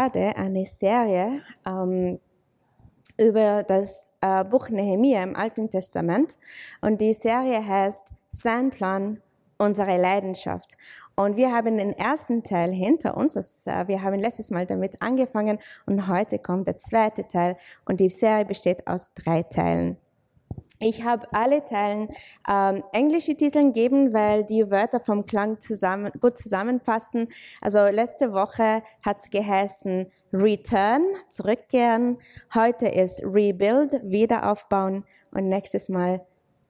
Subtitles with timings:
[0.00, 2.18] gerade eine Serie ähm,
[3.18, 6.38] über das äh, Buch Nehemiah im Alten Testament
[6.80, 9.20] und die Serie heißt Sein Plan,
[9.58, 10.78] unsere Leidenschaft.
[11.16, 13.34] Und wir haben den ersten Teil hinter uns.
[13.34, 18.00] Das, äh, wir haben letztes Mal damit angefangen und heute kommt der zweite Teil und
[18.00, 19.98] die Serie besteht aus drei Teilen.
[20.82, 22.08] Ich habe alle Teilen
[22.48, 27.28] ähm, englische Titel gegeben, weil die Wörter vom Klang zusammen, gut zusammenpassen.
[27.60, 32.16] Also letzte Woche hat es geheißen Return, zurückkehren.
[32.54, 36.24] Heute ist Rebuild, wiederaufbauen und nächstes Mal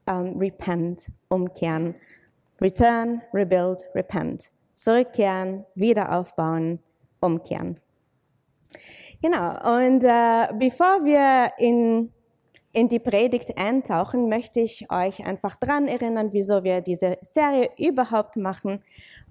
[0.09, 1.95] ähm, Repent, umkehren.
[2.61, 4.51] Return, Rebuild, Repent.
[4.73, 6.81] Zurückkehren, wiederaufbauen,
[7.21, 7.79] umkehren.
[9.23, 9.51] Genau.
[9.79, 12.13] Und äh, bevor wir in
[12.73, 18.37] in die Predigt eintauchen, möchte ich euch einfach dran erinnern, wieso wir diese Serie überhaupt
[18.37, 18.81] machen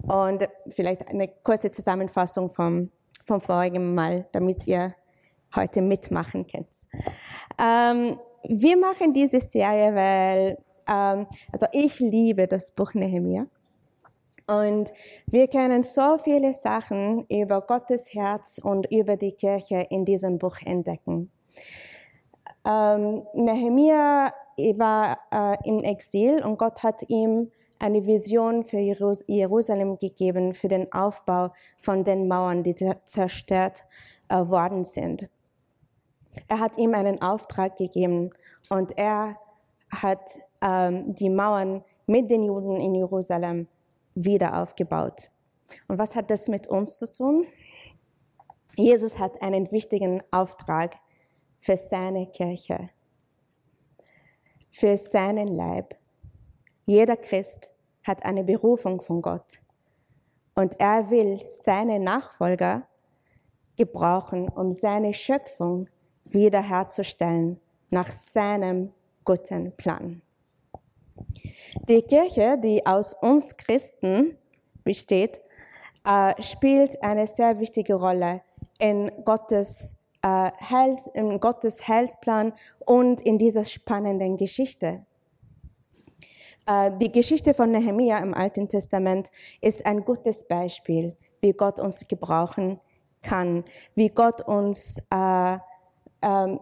[0.02, 2.90] und vielleicht eine kurze Zusammenfassung vom,
[3.24, 4.94] vom vorigen Mal, damit ihr
[5.54, 6.68] heute mitmachen könnt.
[7.58, 13.46] Ähm, wir machen diese Serie, weil ähm, also ich liebe das Buch Nehemiah.
[14.46, 14.92] Und
[15.26, 20.56] wir können so viele Sachen über Gottes Herz und über die Kirche in diesem Buch
[20.64, 21.30] entdecken.
[22.64, 24.32] Ähm, Nehemiah
[24.76, 30.92] war äh, im Exil und Gott hat ihm eine Vision für Jerusalem gegeben, für den
[30.92, 32.74] Aufbau von den Mauern, die
[33.06, 33.84] zerstört
[34.28, 35.28] äh, worden sind.
[36.46, 38.30] Er hat ihm einen Auftrag gegeben
[38.68, 39.36] und er
[39.90, 43.66] hat ähm, die Mauern mit den Juden in Jerusalem
[44.14, 45.30] wieder aufgebaut.
[45.88, 47.46] Und was hat das mit uns zu tun?
[48.76, 50.96] Jesus hat einen wichtigen Auftrag
[51.60, 52.90] für seine Kirche,
[54.70, 55.96] für seinen Leib.
[56.86, 59.60] Jeder Christ hat eine Berufung von Gott
[60.54, 62.86] und er will seine Nachfolger
[63.76, 65.88] gebrauchen, um seine Schöpfung
[66.24, 67.60] wiederherzustellen
[67.90, 68.92] nach seinem
[69.24, 70.22] guten Plan.
[71.88, 74.36] Die Kirche, die aus uns Christen
[74.84, 75.40] besteht,
[76.04, 78.42] äh, spielt eine sehr wichtige Rolle
[78.78, 85.04] in Gottes äh, Heils, in Gottes Heilsplan und in dieser spannenden Geschichte.
[86.66, 92.06] Äh, die Geschichte von Nehemia im Alten Testament ist ein gutes Beispiel, wie Gott uns
[92.06, 92.80] gebrauchen
[93.22, 93.64] kann,
[93.94, 95.58] wie Gott uns äh,
[96.22, 96.60] ähm,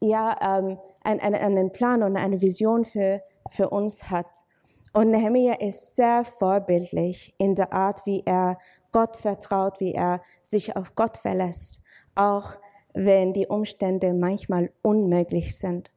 [0.00, 4.44] ja, ähm, einen, einen Plan und eine Vision für, für uns hat.
[4.92, 8.58] Und Nehemia ist sehr vorbildlich in der Art, wie er
[8.92, 11.82] Gott vertraut, wie er sich auf Gott verlässt,
[12.14, 12.56] auch
[12.96, 15.92] wenn die Umstände manchmal unmöglich sind.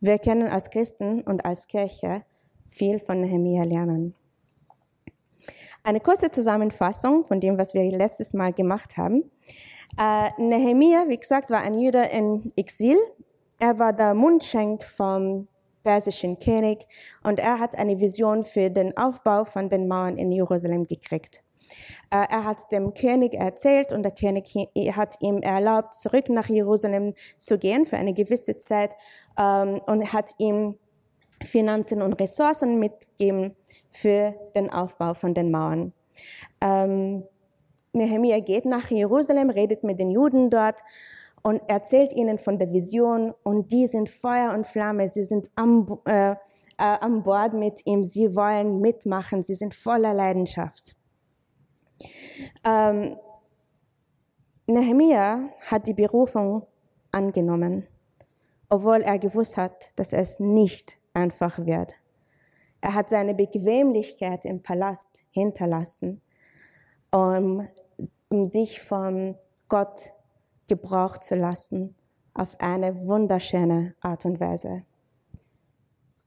[0.00, 2.24] Wir können als Christen und als Kirche
[2.68, 4.14] viel von Nehemiah lernen.
[5.84, 9.30] Eine kurze Zusammenfassung von dem, was wir letztes Mal gemacht haben.
[9.98, 12.98] Äh, Nehemiah, wie gesagt, war ein Jude in Exil.
[13.60, 15.46] Er war der Mundschenk vom
[15.84, 16.88] persischen König
[17.22, 21.44] und er hat eine Vision für den Aufbau von den Mauern in Jerusalem gekriegt.
[22.10, 24.52] Äh, er hat dem König erzählt und der König
[24.96, 28.96] hat ihm erlaubt, zurück nach Jerusalem zu gehen für eine gewisse Zeit
[29.38, 30.76] ähm, und hat ihm
[31.42, 33.56] Finanzen und Ressourcen mitgegeben
[33.92, 35.92] für den Aufbau von den Mauern.
[36.60, 37.24] Ähm,
[37.92, 40.80] Nehemiah geht nach Jerusalem, redet mit den Juden dort
[41.42, 45.98] und erzählt ihnen von der Vision und die sind Feuer und Flamme, sie sind am,
[46.06, 46.36] äh, äh,
[46.76, 50.96] an Bord mit ihm, sie wollen mitmachen, sie sind voller Leidenschaft.
[52.64, 53.16] Ähm,
[54.66, 56.66] Nehemiah hat die Berufung
[57.12, 57.86] angenommen,
[58.68, 61.94] obwohl er gewusst hat, dass es nicht einfach wird.
[62.80, 66.22] Er hat seine Bequemlichkeit im Palast hinterlassen,
[67.10, 67.66] um,
[68.28, 69.36] um sich von
[69.68, 70.12] Gott
[70.68, 71.94] gebraucht zu lassen
[72.32, 74.84] auf eine wunderschöne Art und Weise.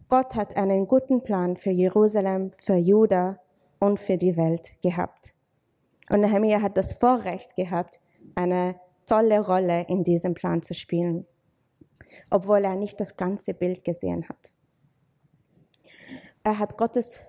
[0.10, 3.40] Gott hat einen guten Plan für Jerusalem, für Juda
[3.80, 5.33] und für die Welt gehabt.
[6.14, 8.00] Und Nehemiah hat das Vorrecht gehabt,
[8.36, 11.26] eine tolle Rolle in diesem Plan zu spielen,
[12.30, 14.52] obwohl er nicht das ganze Bild gesehen hat.
[16.44, 17.24] Er hat Gottes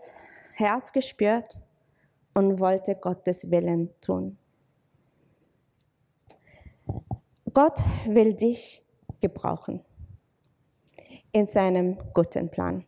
[0.53, 1.63] Herz gespürt
[2.35, 4.37] und wollte Gottes Willen tun.
[7.55, 8.85] Gott will dich
[9.23, 9.83] gebrauchen
[11.33, 12.85] in seinem guten Plan.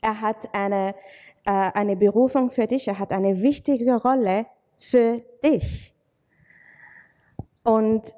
[0.00, 0.96] Er hat eine,
[1.44, 4.46] äh, eine Berufung für dich, er hat eine wichtige Rolle
[4.78, 5.94] für dich.
[7.62, 8.14] Und,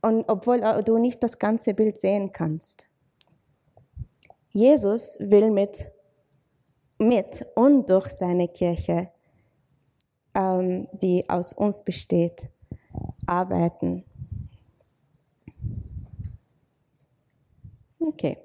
[0.00, 2.88] und obwohl du nicht das ganze Bild sehen kannst.
[4.50, 5.90] Jesus will mit,
[6.98, 9.10] mit und durch seine Kirche
[10.34, 12.50] ähm, die aus uns besteht,
[13.26, 14.04] arbeiten.
[17.98, 18.38] Okay.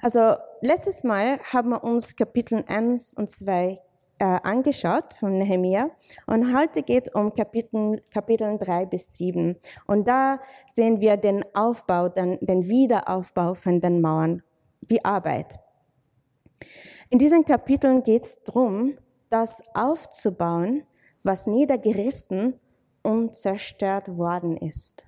[0.00, 3.80] Also letztes Mal haben wir uns Kapitel 1 und 2
[4.18, 5.90] äh, angeschaut von Nehemiah
[6.26, 12.08] und heute geht um Kapitel, Kapitel 3 bis 7 und da sehen wir den Aufbau,
[12.08, 14.42] den, den Wiederaufbau von den Mauern,
[14.80, 15.58] die Arbeit.
[17.10, 18.96] In diesen Kapiteln geht es darum,
[19.30, 20.84] das aufzubauen,
[21.22, 22.58] was niedergerissen
[23.02, 25.06] und zerstört worden ist.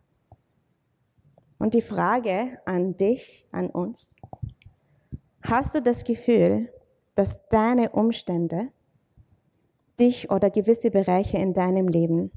[1.58, 4.16] Und die Frage an dich, an uns,
[5.42, 6.72] hast du das Gefühl,
[7.16, 8.68] dass deine Umstände
[9.98, 12.30] dich oder gewisse Bereiche in deinem Leben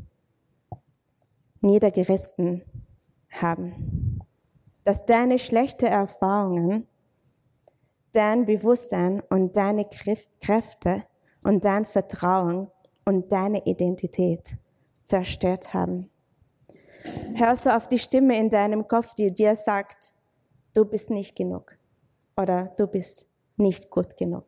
[1.61, 2.63] niedergerissen
[3.31, 4.21] haben?
[4.83, 6.87] Dass deine schlechten Erfahrungen
[8.13, 11.03] dein Bewusstsein und deine Kräfte
[11.43, 12.69] und dein Vertrauen
[13.05, 14.57] und deine Identität
[15.05, 16.09] zerstört haben.
[17.35, 20.15] Hörst du auf die Stimme in deinem Kopf, die dir sagt,
[20.73, 21.77] du bist nicht genug
[22.37, 23.27] oder du bist
[23.57, 24.45] nicht gut genug.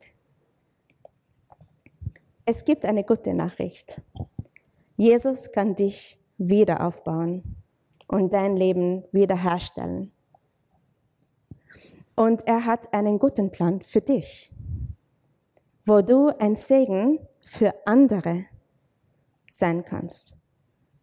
[2.46, 4.02] Es gibt eine gute Nachricht.
[4.98, 7.56] Jesus kann dich wieder aufbauen
[8.08, 10.12] und dein Leben wiederherstellen.
[12.16, 14.52] Und er hat einen guten Plan für dich,
[15.86, 18.46] wo du ein Segen für andere
[19.50, 20.36] sein kannst.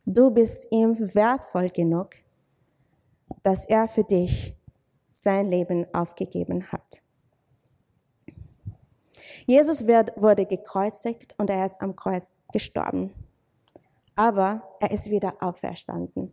[0.05, 2.11] Du bist ihm wertvoll genug,
[3.43, 4.55] dass er für dich
[5.11, 7.03] sein Leben aufgegeben hat.
[9.50, 13.12] Jesus wurde gekreuzigt und er ist am Kreuz gestorben.
[14.14, 16.32] Aber er ist wieder auferstanden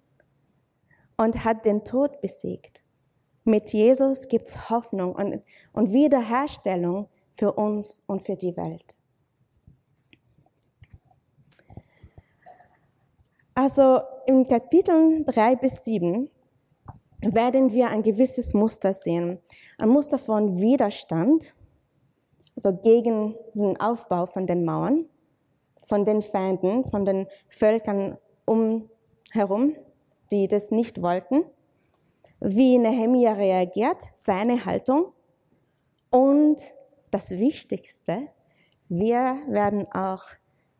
[1.17, 2.83] und hat den Tod besiegt.
[3.43, 5.41] Mit Jesus gibt es Hoffnung und,
[5.73, 8.99] und Wiederherstellung für uns und für die Welt.
[13.55, 16.29] Also im Kapitel 3 bis 7
[17.21, 19.39] werden wir ein gewisses Muster sehen.
[19.79, 21.55] Ein Muster von Widerstand,
[22.57, 25.05] also gegen den Aufbau von den Mauern,
[25.85, 29.77] von den Feinden, von den Völkern umherum,
[30.33, 31.45] die das nicht wollten
[32.39, 35.13] wie Nehemia reagiert, seine Haltung.
[36.09, 36.57] Und
[37.11, 38.27] das Wichtigste,
[38.89, 40.23] wir werden auch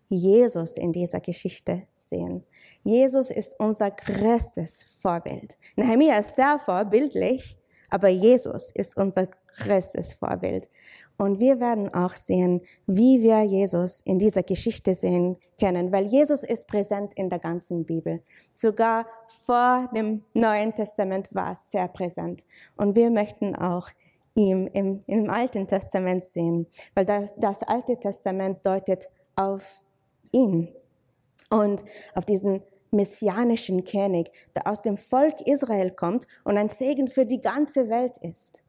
[0.09, 2.45] Jesus in dieser Geschichte sehen.
[2.83, 5.57] Jesus ist unser größtes Vorbild.
[5.75, 7.57] Nehemia ist sehr vorbildlich,
[7.89, 9.27] aber Jesus ist unser
[9.57, 10.69] größtes Vorbild.
[11.17, 16.43] Und wir werden auch sehen, wie wir Jesus in dieser Geschichte sehen können, weil Jesus
[16.43, 18.21] ist präsent in der ganzen Bibel.
[18.53, 19.07] Sogar
[19.45, 22.45] vor dem Neuen Testament war es sehr präsent.
[22.75, 23.89] Und wir möchten auch
[24.35, 29.81] ihn im, im Alten Testament sehen, weil das, das Alte Testament deutet auf
[30.31, 30.69] ihn
[31.49, 32.61] und auf diesen
[32.91, 38.17] messianischen König, der aus dem Volk Israel kommt und ein Segen für die ganze Welt
[38.17, 38.61] ist.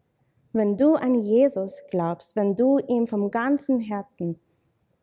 [0.53, 4.39] Wenn du an Jesus glaubst, wenn du ihm vom ganzen Herzen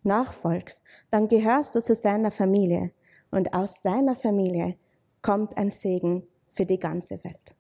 [0.04, 2.92] nachfolgst, dann gehörst du zu seiner Familie
[3.32, 4.76] und aus seiner Familie
[5.22, 7.56] kommt ein Segen für die ganze Welt.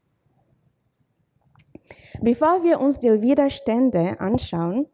[2.22, 4.88] Bevor wir uns die Widerstände anschauen,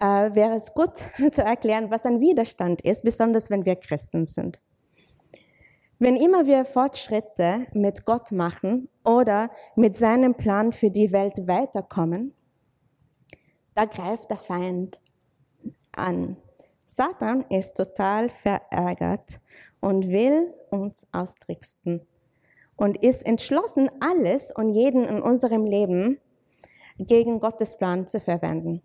[0.00, 0.98] äh, wäre es gut
[1.32, 4.60] zu erklären, was ein Widerstand ist, besonders wenn wir Christen sind.
[6.00, 12.34] Wenn immer wir Fortschritte mit Gott machen oder mit seinem Plan für die Welt weiterkommen,
[13.74, 15.00] da greift der Feind
[15.92, 16.36] an.
[16.86, 19.40] Satan ist total verärgert
[19.80, 22.06] und will uns austricksen
[22.76, 26.20] und ist entschlossen, alles und jeden in unserem Leben
[26.98, 28.82] gegen Gottes Plan zu verwenden.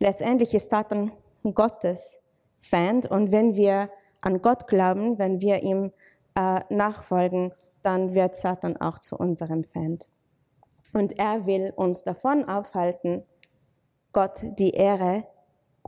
[0.00, 1.12] Letztendlich ist Satan
[1.54, 2.18] Gottes
[2.58, 3.90] Feind und wenn wir
[4.26, 5.92] an Gott glauben, wenn wir ihm
[6.34, 7.52] äh, nachfolgen,
[7.84, 10.08] dann wird Satan auch zu unserem Feind.
[10.92, 13.22] Und er will uns davon aufhalten,
[14.12, 15.24] Gott die Ehre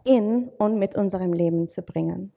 [0.05, 2.33] in und mit unserem Leben zu bringen.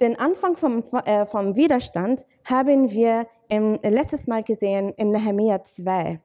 [0.00, 6.20] Den Anfang vom, äh, vom Widerstand haben wir im, letztes Mal gesehen in Nehemiah 2.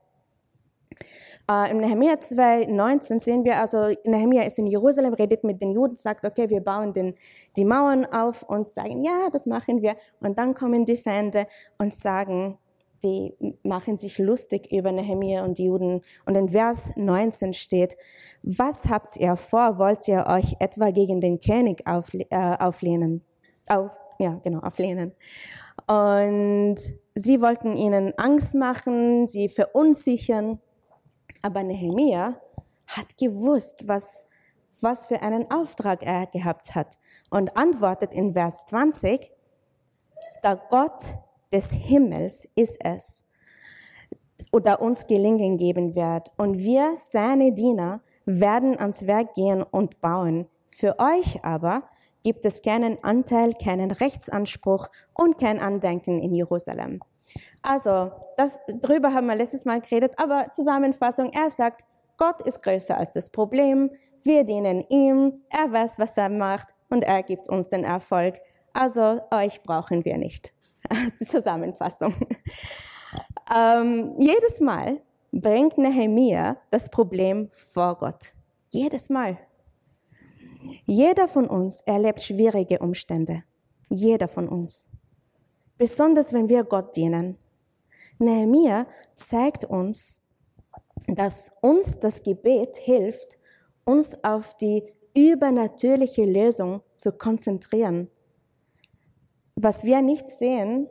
[1.47, 5.73] Uh, Im Nehemiah 2, 19 sehen wir also, Nehemiah ist in Jerusalem, redet mit den
[5.73, 7.13] Juden, sagt, okay, wir bauen den,
[7.55, 9.95] die Mauern auf und sagen, ja, das machen wir.
[10.21, 11.45] Und dann kommen die Feinde
[11.77, 12.57] und sagen,
[13.03, 16.01] die machen sich lustig über Nehemiah und die Juden.
[16.25, 17.95] Und in Vers 19 steht,
[18.41, 19.77] was habt ihr vor?
[19.77, 23.23] Wollt ihr euch etwa gegen den König aufle äh, auflehnen?
[23.67, 25.11] Auf, ja, genau, auflehnen.
[25.87, 26.77] Und
[27.13, 30.59] sie wollten ihnen Angst machen, sie verunsichern.
[31.45, 32.41] Aber Nehemiah
[32.87, 34.25] hat gewusst, was,
[34.81, 36.97] was für einen Auftrag er gehabt hat
[37.29, 39.31] und antwortet in Vers 20,
[40.43, 41.19] der Gott
[41.53, 43.25] des Himmels ist es,
[44.51, 46.31] oder uns gelingen geben wird.
[46.35, 50.47] Und wir, seine Diener, werden ans Werk gehen und bauen.
[50.71, 51.83] Für euch aber
[52.23, 57.01] gibt es keinen Anteil, keinen Rechtsanspruch und kein Andenken in Jerusalem.
[57.61, 61.83] Also, das, darüber haben wir letztes Mal geredet, aber Zusammenfassung, er sagt,
[62.17, 63.91] Gott ist größer als das Problem,
[64.23, 68.39] wir dienen ihm, er weiß, was er macht und er gibt uns den Erfolg.
[68.73, 70.53] Also, euch brauchen wir nicht.
[71.17, 72.13] Zusammenfassung.
[73.55, 75.01] Ähm, jedes Mal
[75.31, 78.33] bringt Nehemiah das Problem vor Gott.
[78.69, 79.37] Jedes Mal.
[80.85, 83.43] Jeder von uns erlebt schwierige Umstände.
[83.89, 84.87] Jeder von uns.
[85.77, 87.37] Besonders wenn wir Gott dienen.
[88.17, 90.21] Nehemiah zeigt uns,
[91.07, 93.37] dass uns das Gebet hilft,
[93.83, 94.83] uns auf die
[95.15, 98.09] übernatürliche Lösung zu konzentrieren.
[99.55, 100.89] Was wir nicht sehen,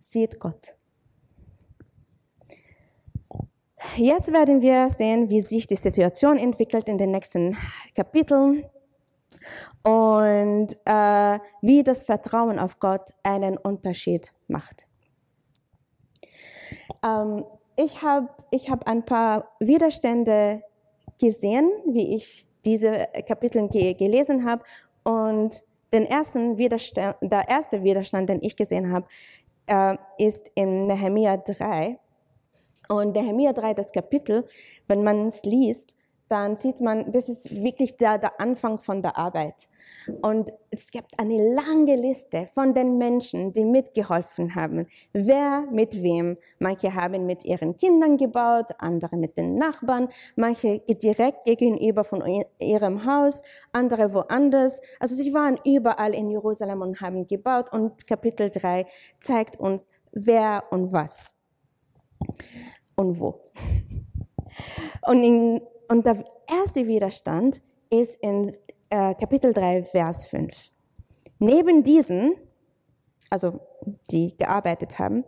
[0.00, 0.74] sieht Gott.
[3.96, 7.56] Jetzt werden wir sehen, wie sich die Situation entwickelt in den nächsten
[7.94, 8.64] Kapiteln
[9.82, 14.86] und äh, wie das Vertrauen auf Gott einen Unterschied macht.
[17.04, 17.44] Ähm,
[17.76, 20.62] ich habe ich hab ein paar Widerstände
[21.20, 24.62] gesehen, wie ich diese Kapitel ge gelesen habe
[25.04, 29.06] und den ersten Widerstand, der erste Widerstand, den ich gesehen habe,
[29.66, 31.98] äh, ist in Nehemiah 3.
[32.88, 34.46] Und Nehemiah 3, das Kapitel,
[34.86, 35.94] wenn man es liest,
[36.32, 39.68] dann sieht man, das ist wirklich der, der Anfang von der Arbeit.
[40.22, 44.86] Und es gibt eine lange Liste von den Menschen, die mitgeholfen haben.
[45.12, 46.38] Wer mit wem.
[46.58, 52.24] Manche haben mit ihren Kindern gebaut, andere mit den Nachbarn, manche direkt gegenüber von
[52.58, 54.80] ihrem Haus, andere woanders.
[55.00, 57.70] Also sie waren überall in Jerusalem und haben gebaut.
[57.70, 58.86] Und Kapitel 3
[59.20, 61.34] zeigt uns, wer und was
[62.94, 63.52] und wo.
[65.02, 65.60] Und, in,
[65.92, 68.56] und der erste Widerstand ist in
[68.88, 70.70] äh, Kapitel 3, Vers 5.
[71.38, 72.34] Neben diesen,
[73.28, 73.60] also
[74.10, 75.24] die gearbeitet haben,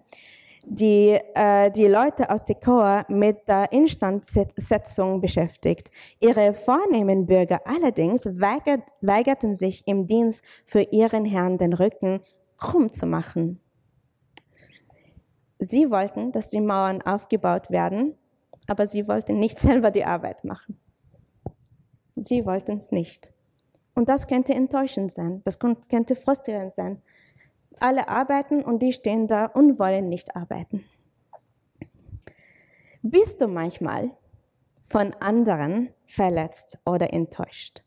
[0.65, 5.91] die, äh, die Leute aus Tekoa mit der Instandsetzung beschäftigt.
[6.19, 12.23] Ihre vornehmen Bürger allerdings weigert, weigerten sich im Dienst für ihren Herrn den Rücken
[12.57, 13.61] krumm zu machen.
[15.59, 18.17] Sie wollten, dass die Mauern aufgebaut werden,
[18.67, 20.79] aber sie wollten nicht selber die Arbeit machen.
[22.17, 23.33] Sie wollten es nicht.
[23.95, 27.03] Und das könnte enttäuschend sein, das könnte frustrierend sein.
[27.79, 30.85] Alle arbeiten und die stehen da und wollen nicht arbeiten.
[33.03, 34.13] Bist du manchmal
[34.83, 37.85] von anderen verletzt oder enttäuscht?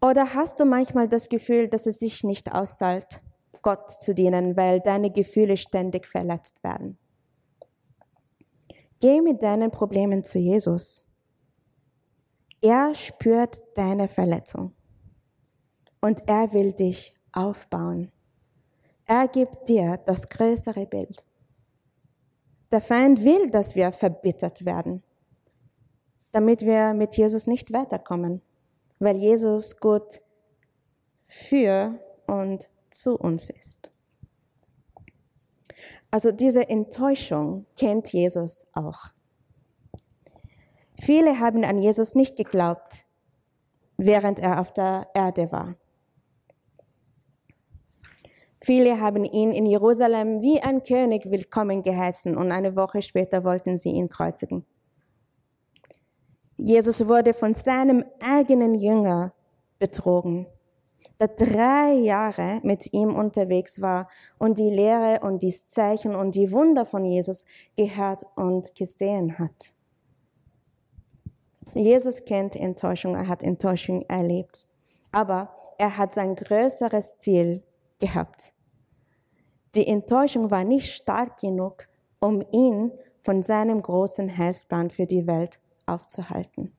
[0.00, 3.22] Oder hast du manchmal das Gefühl, dass es sich nicht auszahlt,
[3.62, 6.98] Gott zu dienen, weil deine Gefühle ständig verletzt werden?
[9.04, 11.06] Geh mit deinen Problemen zu Jesus.
[12.62, 14.72] Er spürt deine Verletzung
[16.00, 18.10] und er will dich aufbauen.
[19.04, 21.26] Er gibt dir das größere Bild.
[22.72, 25.02] Der Feind will, dass wir verbittert werden,
[26.32, 28.40] damit wir mit Jesus nicht weiterkommen,
[29.00, 30.22] weil Jesus gut
[31.26, 33.93] für und zu uns ist.
[36.14, 39.06] Also diese Enttäuschung kennt Jesus auch.
[41.00, 43.04] Viele haben an Jesus nicht geglaubt,
[43.96, 45.74] während er auf der Erde war.
[48.62, 53.76] Viele haben ihn in Jerusalem wie ein König willkommen geheißen und eine Woche später wollten
[53.76, 54.64] sie ihn kreuzigen.
[56.56, 59.34] Jesus wurde von seinem eigenen Jünger
[59.80, 60.46] betrogen,
[61.20, 66.50] der drei Jahre mit ihm unterwegs war und die Lehre und die Zeichen und die
[66.50, 67.44] Wunder von Jesus
[67.76, 69.74] gehört und gesehen hat.
[71.74, 74.68] Jesus kennt Enttäuschung, er hat Enttäuschung erlebt.
[75.12, 77.62] Aber er hat sein größeres Ziel
[77.98, 78.52] gehabt.
[79.74, 81.88] Die Enttäuschung war nicht stark genug,
[82.20, 86.72] um ihn von seinem großen Heilsplan für die Welt aufzuhalten.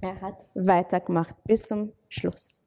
[0.00, 2.66] Er hat weitergemacht bis zum Schluss.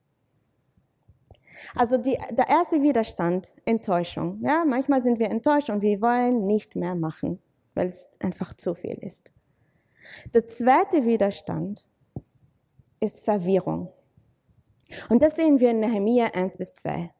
[1.75, 4.39] Also die, der erste Widerstand, Enttäuschung.
[4.43, 7.39] Ja, manchmal sind wir enttäuscht und wir wollen nicht mehr machen,
[7.73, 9.31] weil es einfach zu viel ist.
[10.33, 11.85] Der zweite Widerstand
[12.99, 13.91] ist Verwirrung.
[15.09, 17.11] Und das sehen wir in Nehemiah 1 bis 2.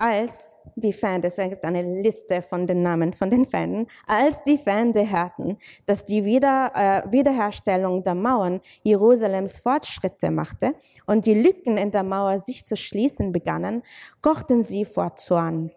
[0.00, 4.56] als die Feinde, es gibt eine Liste von den Namen von den Feinden, als die
[4.56, 10.74] Feinde hörten, dass die Wieder, äh, Wiederherstellung der Mauern Jerusalems Fortschritte machte
[11.06, 13.82] und die Lücken in der Mauer sich zu schließen begannen,
[14.22, 15.70] kochten sie vor Zorn.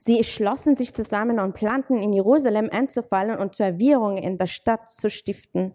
[0.00, 5.08] Sie schlossen sich zusammen und planten in Jerusalem einzufallen und Verwirrung in der Stadt zu
[5.10, 5.74] stiften.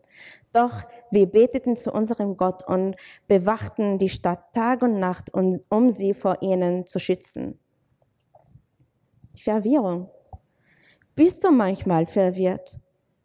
[0.51, 0.83] Doch
[1.13, 2.95] wir beteten zu unserem Gott und
[3.27, 7.59] bewachten die Stadt Tag und Nacht, um sie vor ihnen zu schützen.
[9.37, 10.09] Verwirrung.
[11.15, 12.79] Bist du manchmal verwirrt?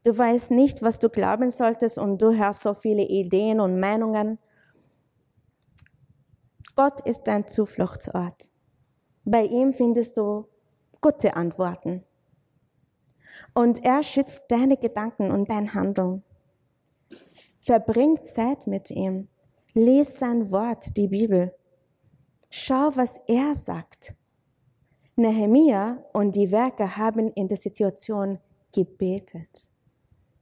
[0.05, 4.39] Du weißt nicht, was du glauben solltest und du hörst so viele Ideen und Meinungen.
[6.77, 8.51] Gott ist dein Zufluchtsort.
[9.25, 10.47] Bei ihm findest du
[11.01, 12.05] gute Antworten.
[13.55, 16.23] Und er schützt deine Gedanken und dein Handeln.
[17.69, 19.29] Verbring Zeit mit ihm.
[19.75, 21.55] Lies sein Wort, die Bibel.
[22.49, 24.17] Schau, was er sagt.
[25.17, 28.39] Nehemia und die Werke haben in der Situation
[28.73, 29.71] gebetet.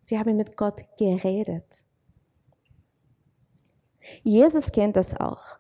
[0.02, 1.85] Sie haben mit Gott geredet.
[4.23, 5.59] Jesus kennt das auch.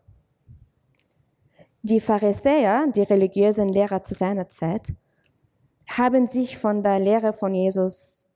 [1.82, 4.94] Die Pharisäer, die religiösen Lehrer zu seiner Zeit,
[5.88, 8.28] haben sich von der Lehre von Jesus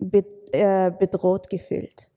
[0.00, 2.10] äh, bedroht gefühlt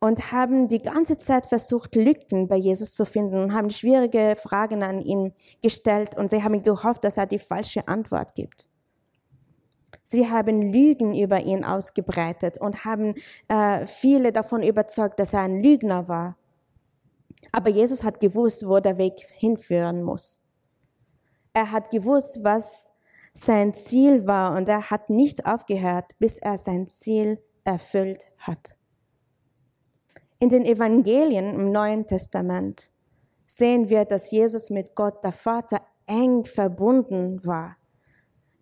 [0.00, 4.82] und haben die ganze Zeit versucht, Lücken bei Jesus zu finden und haben schwierige Fragen
[4.82, 8.68] an ihn gestellt und sie haben gehofft, dass er die falsche Antwort gibt.
[10.02, 13.14] Sie haben Lügen über ihn ausgebreitet und haben
[13.48, 16.36] äh, viele davon überzeugt, dass er ein Lügner war.
[17.52, 20.40] Aber Jesus hat gewusst, wo der Weg hinführen muss.
[21.52, 22.92] Er hat gewusst, was
[23.32, 28.75] sein Ziel war und er hat nicht aufgehört, bis er sein Ziel erfüllt hat.
[30.38, 32.90] In den Evangelien im Neuen Testament
[33.46, 37.76] sehen wir, dass Jesus mit Gott, der Vater, eng verbunden war.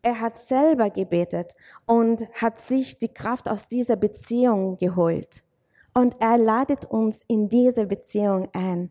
[0.02, 1.54] Er hat selber gebetet
[1.86, 5.44] und hat sich die Kraft aus dieser Beziehung geholt.
[5.94, 8.90] Und er ladet uns in diese Beziehung ein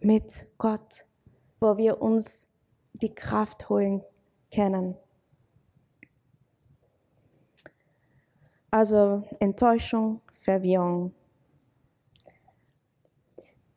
[0.00, 1.06] mit Gott,
[1.58, 2.46] wo wir uns
[2.92, 4.02] die Kraft holen
[4.54, 4.96] können.
[8.70, 11.14] Also Enttäuschung, Verwirrung.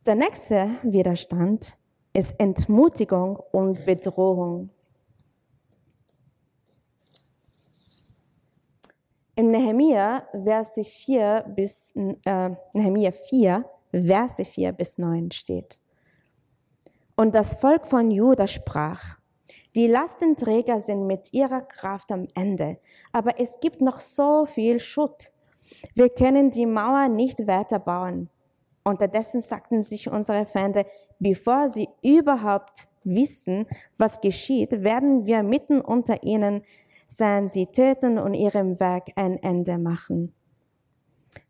[0.10, 1.78] Der nächste Widerstand
[2.14, 4.72] ist Entmutigung und Bedrohung.
[9.36, 11.94] Im Nehemiah, Verse 4 bis,
[12.26, 15.80] äh, Nehemiah 4, Verse 4 bis 9 steht.
[17.16, 19.20] Und das Volk von Juda sprach,
[19.76, 22.80] die Lastenträger sind mit ihrer Kraft am Ende,
[23.12, 25.32] aber es gibt noch so viel Schutt.
[25.94, 28.32] Wir können die Mauer nicht weiterbauen.
[28.90, 30.86] Unterdessen sagten sich unsere Feinde,
[31.20, 33.66] bevor sie überhaupt wissen,
[33.98, 36.64] was geschieht, werden wir mitten unter ihnen
[37.10, 40.34] sein sie töten und ihrem Werk ein Ende machen.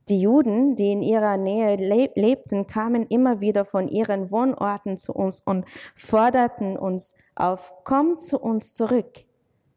[0.07, 1.75] Die Juden, die in ihrer Nähe
[2.15, 8.39] lebten, kamen immer wieder von ihren Wohnorten zu uns und forderten uns auf, komm zu
[8.39, 9.25] uns zurück.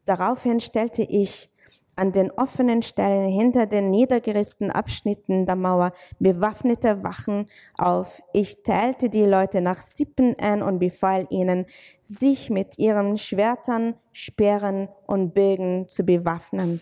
[0.05, 1.51] Daraufhin stellte ich
[1.95, 8.21] an den offenen Stellen hinter den niedergerissenen Abschnitten der Mauer bewaffnete Wachen auf.
[8.33, 11.65] Ich teilte die Leute nach Sippen ein und befahl ihnen,
[12.01, 16.81] sich mit ihren Schwertern, Speeren und Bögen zu bewaffnen.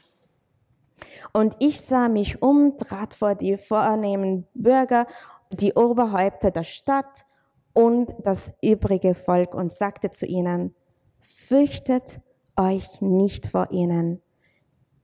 [1.34, 5.08] Und ich sah mich um, trat vor die vornehmen Bürger,
[5.52, 7.26] die Oberhäupter der Stadt
[7.74, 10.76] und das übrige Volk und sagte zu ihnen,
[11.21, 12.21] fürchtet
[12.56, 14.21] euch nicht vor ihnen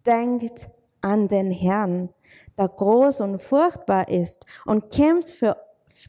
[0.07, 0.69] denkt
[1.01, 2.09] an den Herrn,
[2.57, 5.57] der groß und furchtbar ist und kämpft für,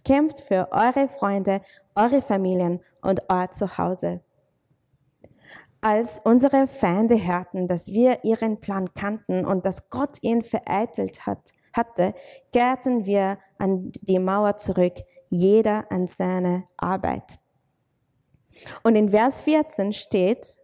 [0.05, 1.61] kämpft für eure Freunde,
[1.95, 4.21] eure Familien und euer Zuhause.
[5.81, 11.53] Als unsere Feinde hörten, dass wir ihren Plan kannten und dass Gott ihn vereitelt hat,
[11.73, 12.15] hatte,
[12.53, 14.95] kehrten wir an die Mauer zurück,
[15.31, 17.39] jeder an seine Arbeit.
[18.83, 20.59] Und in Vers 14 steht,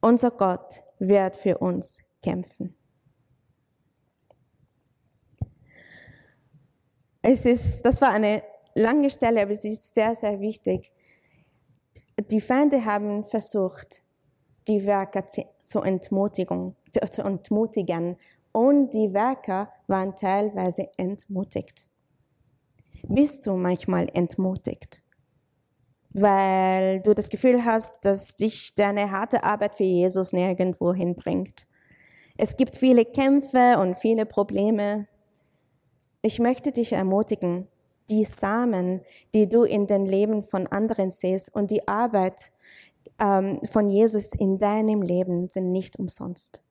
[0.00, 2.74] unser Gott wird für uns kämpfen.
[7.22, 8.42] Es ist, das war eine
[8.74, 10.92] lange Stelle, aber sie ist sehr, sehr wichtig.
[12.30, 14.02] Die Feinde haben versucht,
[14.66, 16.76] die Werker zu entmutigen,
[17.10, 18.16] zu entmutigen
[18.52, 21.86] und die Werker waren teilweise entmutigt.
[23.06, 25.02] Bist du manchmal entmutigt?
[26.10, 31.67] Weil du das Gefühl hast, dass dich deine harte Arbeit für Jesus nirgendwo hinbringt.
[32.40, 35.08] Es gibt viele Kämpfe und viele Probleme.
[36.22, 37.66] Ich möchte dich ermutigen,
[38.10, 39.00] die Samen,
[39.34, 42.52] die du in den Leben von anderen siehst und die Arbeit
[43.18, 46.62] ähm, von Jesus in deinem Leben sind nicht umsonst.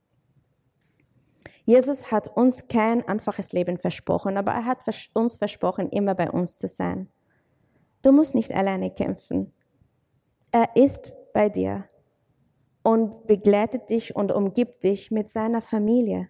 [1.66, 4.80] Jesus hat uns kein einfaches Leben versprochen, aber er hat
[5.14, 7.10] uns versprochen, immer bei uns zu sein.
[8.04, 9.52] Du musst nicht alleine kämpfen.
[10.52, 11.84] Er ist bei dir
[12.88, 16.30] und begleitet dich und umgibt dich mit seiner Familie,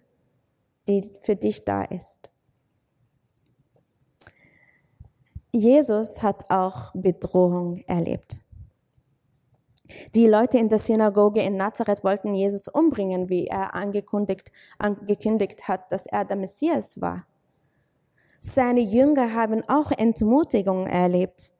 [0.88, 2.32] die für dich da ist.
[5.52, 8.42] Jesus hat auch Bedrohung erlebt.
[10.16, 15.92] Die Leute in der Synagoge in Nazareth wollten Jesus umbringen, wie er angekündigt, angekündigt hat,
[15.92, 17.24] dass er der Messias war.
[18.40, 21.52] Seine Jünger haben auch Entmutigung erlebt.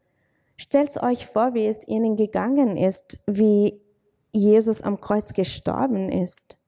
[0.56, 3.80] Stellt euch vor, wie es ihnen gegangen ist, wie
[4.32, 6.58] Jesus am Kreuz gestorben ist.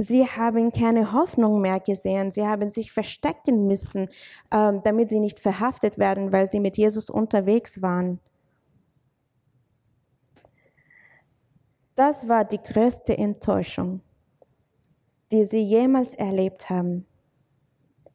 [0.00, 2.30] Sie haben keine Hoffnung mehr gesehen.
[2.30, 4.08] Sie haben sich verstecken müssen,
[4.52, 8.20] ähm, damit sie nicht verhaftet werden, weil sie mit Jesus unterwegs waren.
[11.96, 14.02] Das war die größte Enttäuschung,
[15.32, 17.04] die sie jemals erlebt haben.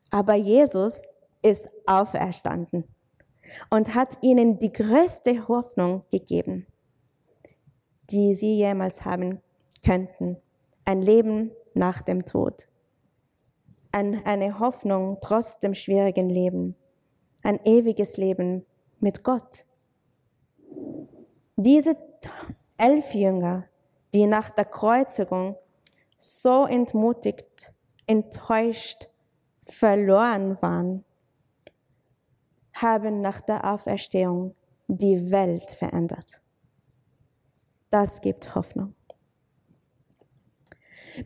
[0.09, 2.85] Aber Jesus ist auferstanden
[3.69, 6.65] und hat ihnen die größte Hoffnung gegeben,
[8.09, 9.41] die sie jemals haben
[9.85, 10.37] könnten.
[10.85, 12.67] Ein Leben nach dem Tod.
[13.91, 16.75] eine Hoffnung trotz dem schwierigen Leben.
[17.43, 18.65] Ein ewiges Leben
[18.99, 19.65] mit Gott.
[21.55, 21.95] Diese
[22.77, 23.67] elf Jünger
[24.13, 25.57] die nach der Kreuzigung
[26.17, 27.73] so entmutigt,
[28.05, 29.09] enttäuscht,
[29.63, 31.03] verloren waren,
[32.73, 34.55] haben nach der Auferstehung
[34.87, 36.41] die Welt verändert.
[37.93, 38.95] Das gibt Hoffnung.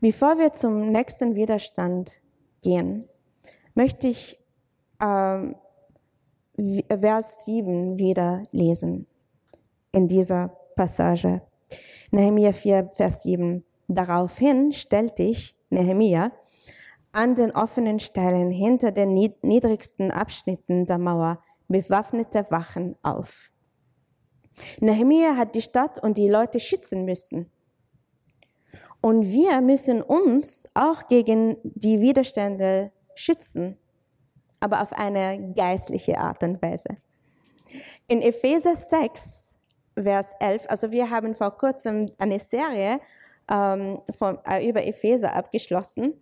[0.01, 2.21] Bevor wir zum nächsten Widerstand
[2.62, 3.08] gehen,
[3.73, 4.38] möchte ich
[5.01, 5.56] ähm,
[6.89, 9.08] Vers 7 wieder lesen
[9.93, 11.41] in dieser Passage.
[12.12, 13.63] Nehemiah 4, Vers 7.
[13.88, 16.34] Daraufhin stellte ich, Nehemiah,
[17.13, 23.51] an den offenen Stellen hinter den niedrigsten Abschnitten der Mauer bewaffnete Wachen auf.
[24.80, 27.50] Nehemiah hat die Stadt und die Leute schützen müssen.
[29.02, 33.78] Und wir müssen uns auch gegen die Widerstände schützen,
[34.60, 36.98] aber auf eine geistliche Art und Weise.
[38.08, 39.48] In Epheser 6
[40.04, 40.65] Vers 11.
[40.67, 43.00] Also wir haben vor kurzem eine Serie
[43.50, 46.22] ähm, von, äh, über Epheser abgeschlossen.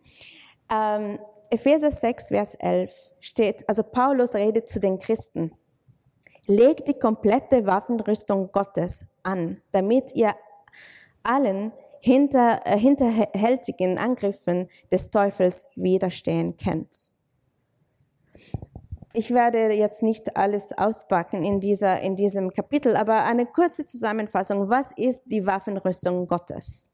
[0.71, 1.19] Ähm,
[1.49, 5.51] Epheser 6, Vers 11 steht, also Paulus redet zu den Christen.
[6.47, 10.35] Legt die komplette Waffenrüstung Gottes an, damit ihr
[11.23, 17.11] allen hinter, äh, hinterhältigen Angriffen des Teufels widerstehen könnt.
[19.13, 24.69] Ich werde jetzt nicht alles auspacken in, dieser, in diesem Kapitel, aber eine kurze Zusammenfassung.
[24.69, 26.89] Was ist die Waffenrüstung Gottes?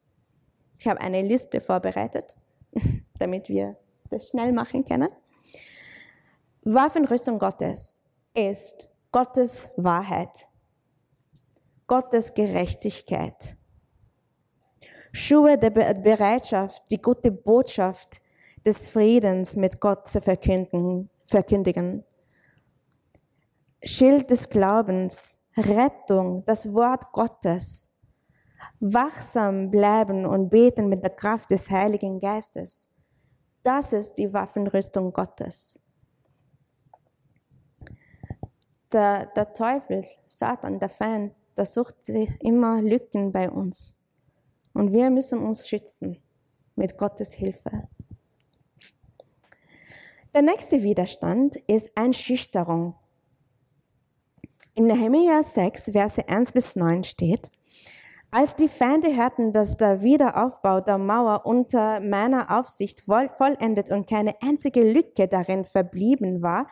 [0.78, 2.38] Ich habe eine Liste vorbereitet,
[3.20, 3.76] damit wir
[4.12, 5.10] das schnell machen können.
[6.64, 8.04] Waffenrüstung Gottes
[8.36, 10.47] ist Gottes Wahrheit,
[11.86, 13.58] Gottes Gerechtigkeit,
[15.12, 18.21] Schuhe der Bereitschaft, die gute Botschaft
[18.65, 22.06] des Friedens mit Gott zu verkündigen, verkündigen.
[23.84, 27.89] Schild des Glaubens, Rettung, das Wort Gottes.
[28.80, 32.89] Wachsam bleiben und beten mit der Kraft des Heiligen Geistes.
[33.62, 35.81] Das ist die Waffenrüstung Gottes.
[38.92, 44.02] Der, der Teufel, Satan, der Feind, der sucht immer Lücken bei uns.
[44.74, 46.18] Und wir müssen uns schützen
[46.76, 47.88] mit Gottes Hilfe.
[50.34, 52.96] Der nächste Widerstand ist Einschüchterung.
[54.74, 57.52] In Nehemiah 6, Verse 1 bis 9 steht,
[58.32, 64.42] als die Feinde hörten, dass der Wiederaufbau der Mauer unter meiner Aufsicht vollendet und keine
[64.42, 66.68] einzige Lücke darin verblieben war,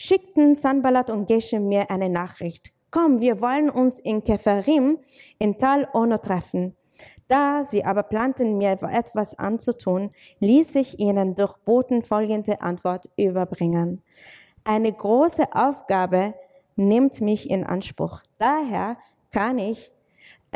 [0.00, 2.72] schickten Sanballat und Geshem mir eine Nachricht.
[2.92, 4.98] Komm, wir wollen uns in Keferim
[5.40, 6.76] in Tal Ono treffen.
[7.26, 14.00] Da sie aber planten, mir etwas anzutun, ließ ich ihnen durch Boten folgende Antwort überbringen.
[14.62, 16.34] Eine große Aufgabe
[16.76, 18.22] nimmt mich in Anspruch.
[18.38, 18.98] Daher
[19.32, 19.90] kann ich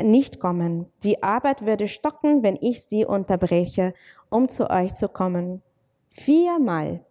[0.00, 0.86] nicht kommen.
[1.02, 3.92] Die Arbeit würde stocken, wenn ich sie unterbreche,
[4.30, 5.62] um zu euch zu kommen.
[6.10, 7.04] Viermal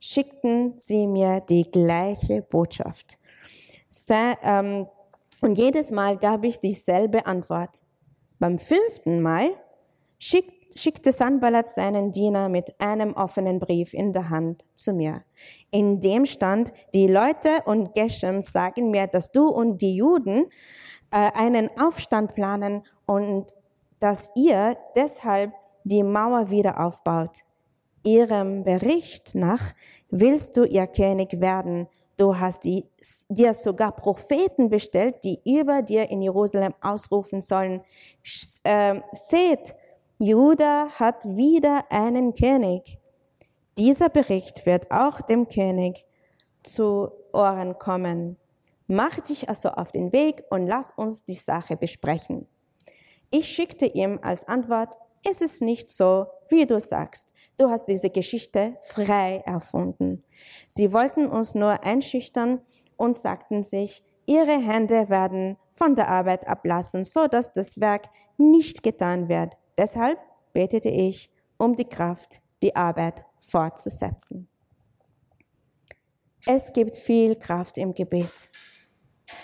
[0.00, 3.18] schickten sie mir die gleiche Botschaft.
[4.10, 4.86] Ähm,
[5.40, 7.82] und jedes Mal gab ich dieselbe Antwort.
[8.38, 9.50] Beim fünften Mal
[10.18, 15.22] schickte Sanballat seinen Diener mit einem offenen Brief in der Hand zu mir.
[15.70, 20.46] In dem stand, die Leute und Geshem sagen mir, dass du und die Juden
[21.10, 23.54] äh, einen Aufstand planen und
[24.00, 25.52] dass ihr deshalb
[25.84, 27.45] die Mauer wieder aufbaut.
[28.06, 29.74] Ihrem Bericht nach
[30.10, 31.88] willst du ihr König werden.
[32.16, 32.84] Du hast die,
[33.28, 37.82] dir sogar Propheten bestellt, die über dir in Jerusalem ausrufen sollen.
[38.62, 39.74] Äh, seht,
[40.20, 42.96] Juda hat wieder einen König.
[43.76, 46.04] Dieser Bericht wird auch dem König
[46.62, 48.36] zu Ohren kommen.
[48.86, 52.46] Mach dich also auf den Weg und lass uns die Sache besprechen.
[53.30, 54.96] Ich schickte ihm als Antwort,
[55.28, 57.34] es ist nicht so, wie du sagst.
[57.58, 60.22] Du hast diese Geschichte frei erfunden.
[60.68, 62.60] Sie wollten uns nur einschüchtern
[62.96, 68.82] und sagten sich, ihre Hände werden von der Arbeit ablassen, so dass das Werk nicht
[68.82, 69.56] getan wird.
[69.78, 70.18] Deshalb
[70.52, 74.48] betete ich um die Kraft, die Arbeit fortzusetzen.
[76.46, 78.50] Es gibt viel Kraft im Gebet.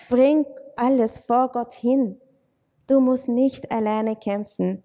[0.09, 0.47] Bring
[0.77, 2.21] alles vor Gott hin.
[2.87, 4.85] Du musst nicht alleine kämpfen.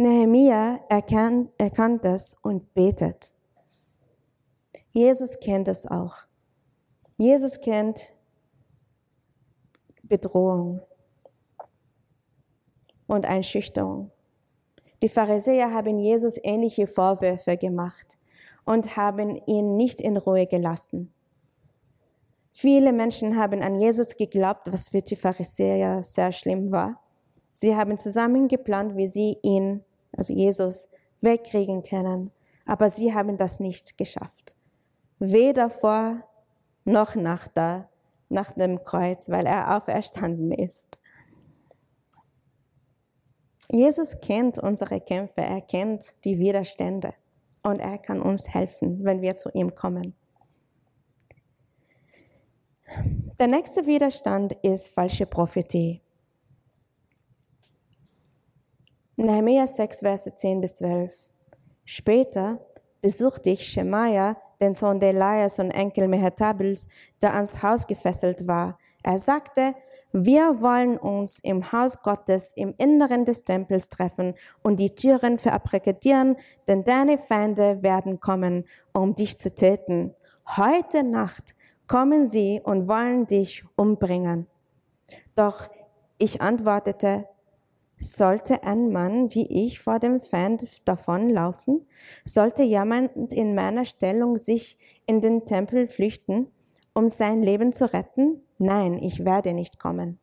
[0.00, 3.34] Nehemiah erkannt, erkannt das und betet.
[4.90, 6.14] Jesus kennt es auch.
[7.16, 8.14] Jesus kennt
[10.04, 10.80] Bedrohung
[13.08, 14.12] und Einschüchterung.
[15.02, 18.18] Die Pharisäer haben Jesus ähnliche Vorwürfe gemacht
[18.64, 21.12] und haben ihn nicht in Ruhe gelassen.
[22.52, 27.00] Viele Menschen haben an Jesus geglaubt, was für die Pharisäer sehr schlimm war.
[27.52, 29.84] Sie haben zusammen geplant, wie sie ihn,
[30.18, 30.88] also Jesus,
[31.20, 32.32] wegkriegen können,
[32.66, 34.56] aber sie haben das nicht geschafft.
[35.20, 36.24] Weder vor
[36.84, 37.88] noch nach, der,
[38.28, 40.98] nach dem Kreuz, weil er auferstanden ist.
[43.70, 47.14] Jesus kennt unsere Kämpfe, er kennt die Widerstände
[47.62, 50.14] und er kann uns helfen, wenn wir zu ihm kommen.
[53.38, 56.00] Der nächste Widerstand ist falsche Prophetie.
[59.20, 61.12] Nehemiah 6, Verse 10 bis 12.
[61.84, 62.60] Später
[63.00, 66.86] besuchte ich Shemaiah, den Sohn Delias und Enkel Mehetabels,
[67.20, 68.78] der ans Haus gefesselt war.
[69.02, 69.74] Er sagte,
[70.12, 76.36] wir wollen uns im Haus Gottes im Inneren des Tempels treffen und die Türen verabrekadieren,
[76.68, 80.14] denn deine Feinde werden kommen, um dich zu töten.
[80.56, 81.56] Heute Nacht
[81.88, 84.46] kommen sie und wollen dich umbringen.
[85.34, 85.68] Doch
[86.18, 87.26] ich antwortete,
[87.98, 91.86] sollte ein Mann wie ich vor dem Feind davonlaufen?
[92.24, 96.48] Sollte jemand in meiner Stellung sich in den Tempel flüchten,
[96.94, 98.42] um sein Leben zu retten?
[98.58, 100.18] nein, ich werde nicht kommen.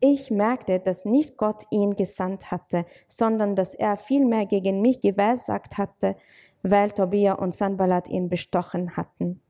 [0.00, 5.78] Ich merkte, dass nicht Gott ihn gesandt hatte, sondern dass er vielmehr gegen mich geweissagt
[5.78, 6.16] hatte,
[6.62, 9.40] weil Tobia und Sanballat ihn bestochen hatten.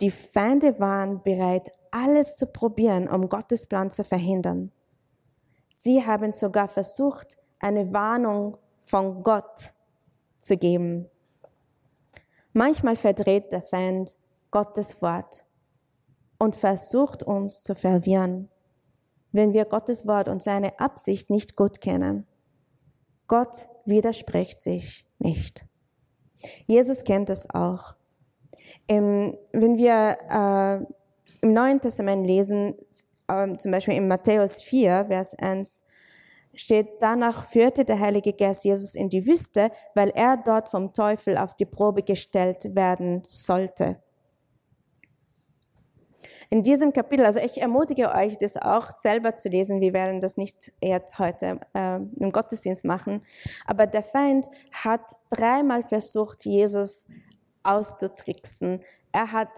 [0.00, 4.72] Die Feinde waren bereit, alles zu probieren, um Gottes Plan zu verhindern.
[5.76, 9.74] Sie haben sogar versucht, eine Warnung von Gott
[10.38, 11.10] zu geben.
[12.52, 14.16] Manchmal verdreht der Feind
[14.52, 15.44] Gottes Wort
[16.38, 18.48] und versucht uns zu verwirren,
[19.32, 22.24] wenn wir Gottes Wort und seine Absicht nicht gut kennen.
[23.26, 25.66] Gott widerspricht sich nicht.
[26.66, 27.96] Jesus kennt es auch.
[28.86, 30.94] Im, wenn wir äh,
[31.40, 32.76] im Neuen Testament lesen,
[33.28, 35.84] äh, zum Beispiel in Matthäus 4, Vers 1,
[36.54, 41.36] steht, danach führte der Heilige Geist Jesus in die Wüste, weil er dort vom Teufel
[41.36, 43.98] auf die Probe gestellt werden sollte
[46.54, 49.80] in diesem Kapitel, also ich ermutige euch, das auch selber zu lesen.
[49.80, 53.22] Wir werden das nicht jetzt heute äh, im Gottesdienst machen.
[53.66, 57.08] Aber der Feind hat dreimal versucht, Jesus
[57.64, 58.84] auszutricksen.
[59.10, 59.48] Er hat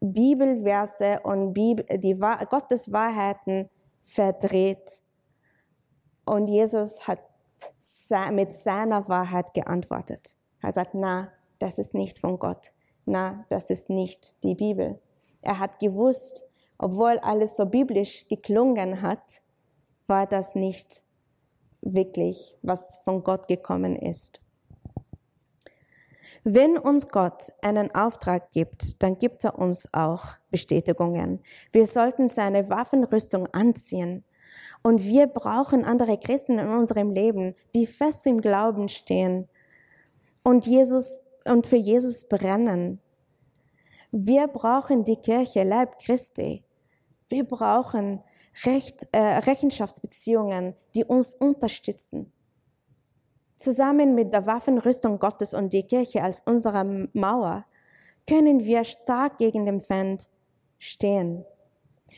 [0.00, 2.14] Bibelverse und Bibel, die
[2.48, 3.68] Gottes Wahrheiten
[4.02, 5.02] verdreht.
[6.24, 7.22] Und Jesus hat
[8.32, 10.36] mit seiner Wahrheit geantwortet.
[10.62, 12.72] Er sagt, na, das ist nicht von Gott.
[13.04, 15.00] Na, das ist nicht die Bibel.
[15.42, 16.44] Er hat gewusst,
[16.78, 19.42] obwohl alles so biblisch geklungen hat,
[20.06, 21.04] war das nicht
[21.82, 24.42] wirklich, was von Gott gekommen ist.
[26.42, 31.42] Wenn uns Gott einen Auftrag gibt, dann gibt er uns auch Bestätigungen.
[31.72, 34.24] Wir sollten seine Waffenrüstung anziehen.
[34.82, 39.48] Und wir brauchen andere Christen in unserem Leben, die fest im Glauben stehen
[40.42, 43.00] und Jesus und für Jesus brennen
[44.12, 46.64] wir brauchen die Kirche, Leib Christi.
[47.28, 48.24] Wir brauchen
[48.64, 52.32] Recht, äh, Rechenschaftsbeziehungen, die uns unterstützen.
[53.60, 57.66] Zusammen mit der Waffenrüstung Gottes und die Kirche als unsere Mauer
[58.26, 60.30] können wir stark gegen den Feind
[60.78, 61.44] stehen.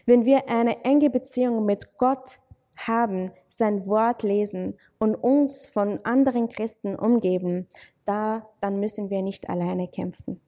[0.06, 2.38] Wenn wir eine enge Beziehung mit Gott
[2.76, 7.68] haben, sein Wort lesen und uns von anderen Christen umgeben,
[8.04, 10.40] da, dann müssen wir nicht alleine kämpfen.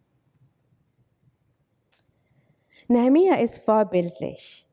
[2.87, 4.69] Nehemiah ist vorbildlich.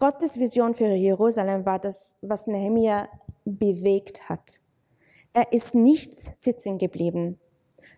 [0.00, 3.08] Gottes Vision für Jerusalem war das, was Nehemiah
[3.44, 4.60] bewegt hat.
[5.36, 7.38] Er ist nicht sitzen geblieben,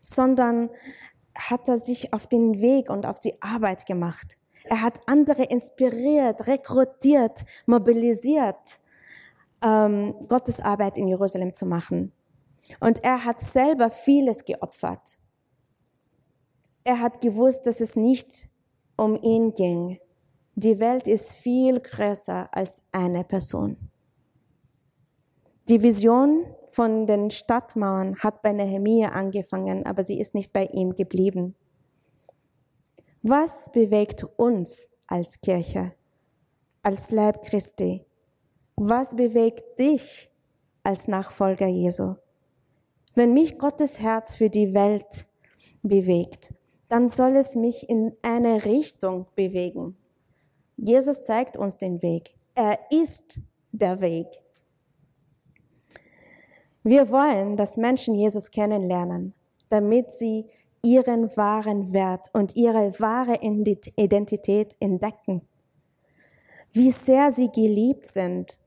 [0.02, 0.70] sondern
[1.36, 4.36] hat er sich auf den Weg und auf die Arbeit gemacht.
[4.64, 8.80] Er hat andere inspiriert, rekrutiert, mobilisiert,
[9.62, 12.10] ähm, Gottes Arbeit in Jerusalem zu machen.
[12.80, 15.16] Und er hat selber vieles geopfert.
[16.82, 18.48] Er hat gewusst, dass es nicht
[18.96, 20.00] um ihn ging.
[20.56, 23.76] Die Welt ist viel größer als eine Person.
[25.68, 30.94] Die Vision von den Stadtmauern hat bei Nehemiah angefangen, aber sie ist nicht bei ihm
[30.94, 31.54] geblieben.
[33.22, 35.92] Was bewegt uns als Kirche,
[36.82, 38.06] als Leib Christi?
[38.76, 40.30] Was bewegt dich
[40.84, 42.14] als Nachfolger Jesu?
[43.14, 45.26] Wenn mich Gottes Herz für die Welt
[45.82, 46.54] bewegt,
[46.88, 49.96] dann soll es mich in eine Richtung bewegen.
[50.76, 52.36] Jesus zeigt uns den Weg.
[52.54, 53.40] Er ist
[53.72, 54.26] der Weg.
[56.88, 59.34] Wir wollen, dass Menschen Jesus kennenlernen,
[59.68, 60.46] damit sie
[60.82, 65.42] ihren wahren Wert und ihre wahre Identität entdecken.
[66.72, 68.58] Wie sehr sie geliebt sind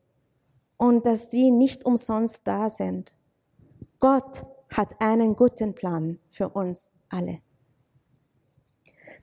[0.77, 3.15] und dass sie nicht umsonst da sind.
[3.99, 7.39] Gott hat einen guten Plan für uns alle.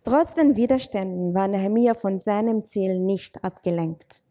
[0.02, 4.24] Trotz den Widerständen war Nehemiah von seinem Ziel nicht abgelenkt.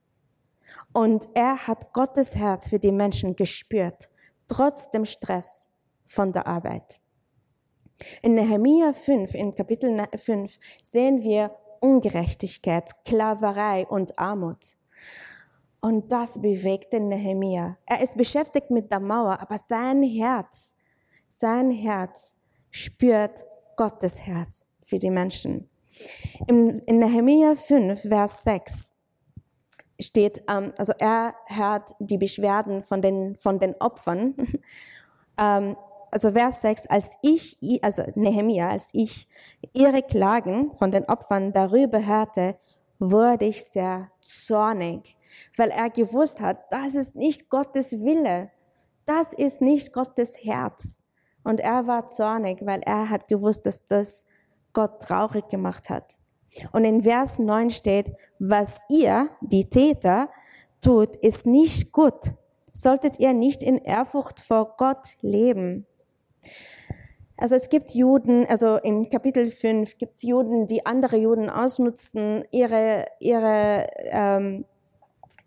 [0.91, 4.09] Und er hat Gottes Herz für die Menschen gespürt,
[4.47, 5.69] trotz dem Stress
[6.05, 6.99] von der Arbeit.
[8.21, 14.77] In Nehemiah 5, in Kapitel 5, sehen wir Ungerechtigkeit, Sklaverei und Armut.
[15.79, 17.77] Und das bewegte Nehemiah.
[17.85, 20.75] Er ist beschäftigt mit der Mauer, aber sein Herz,
[21.27, 22.37] sein Herz
[22.71, 25.69] spürt Gottes Herz für die Menschen.
[26.47, 28.96] In Nehemiah 5, Vers 6
[29.99, 34.35] steht, ähm, also er hört die Beschwerden von den, von den Opfern.
[35.37, 35.75] ähm,
[36.11, 39.27] also Vers 6, als ich, also Nehemiah, als ich
[39.73, 42.55] ihre Klagen von den Opfern darüber hörte,
[42.99, 45.15] wurde ich sehr zornig,
[45.55, 48.51] weil er gewusst hat, das ist nicht Gottes Wille,
[49.05, 51.03] das ist nicht Gottes Herz.
[51.43, 54.25] Und er war zornig, weil er hat gewusst, dass das
[54.73, 56.17] Gott traurig gemacht hat.
[56.71, 60.29] Und in Vers 9 steht, was ihr, die Täter,
[60.81, 62.33] tut, ist nicht gut.
[62.71, 65.85] Solltet ihr nicht in Ehrfurcht vor Gott leben.
[67.35, 72.43] Also es gibt Juden, also in Kapitel 5 gibt es Juden, die andere Juden ausnutzen,
[72.51, 74.65] ihre, ihre ähm,